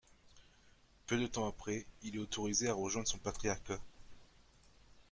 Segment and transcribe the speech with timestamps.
[1.05, 3.79] Peu de temps après, il est autorisé à rejoindre son patriarcat.